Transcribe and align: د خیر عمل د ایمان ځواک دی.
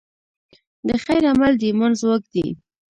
د 0.87 0.89
خیر 1.03 1.23
عمل 1.31 1.53
د 1.57 1.61
ایمان 1.69 1.91
ځواک 2.01 2.23
دی. 2.33 2.47